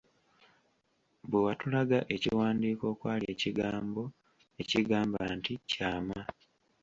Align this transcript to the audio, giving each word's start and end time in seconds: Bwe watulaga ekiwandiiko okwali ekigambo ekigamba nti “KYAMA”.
Bwe 1.29 1.39
watulaga 1.45 1.99
ekiwandiiko 2.15 2.83
okwali 2.93 3.25
ekigambo 3.33 4.03
ekigamba 4.61 5.21
nti 5.37 5.53
“KYAMA”. 5.69 6.19